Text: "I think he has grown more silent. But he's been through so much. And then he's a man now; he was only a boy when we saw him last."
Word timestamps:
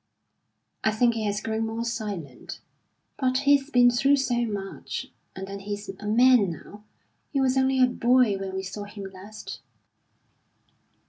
"I 0.83 0.89
think 0.89 1.13
he 1.13 1.25
has 1.25 1.41
grown 1.41 1.67
more 1.67 1.85
silent. 1.85 2.59
But 3.19 3.37
he's 3.45 3.69
been 3.69 3.91
through 3.91 4.15
so 4.15 4.47
much. 4.47 5.05
And 5.35 5.45
then 5.45 5.59
he's 5.59 5.89
a 5.99 6.07
man 6.07 6.49
now; 6.51 6.83
he 7.31 7.39
was 7.39 7.55
only 7.55 7.79
a 7.79 7.85
boy 7.85 8.35
when 8.39 8.55
we 8.55 8.63
saw 8.63 8.85
him 8.85 9.03
last." 9.13 9.59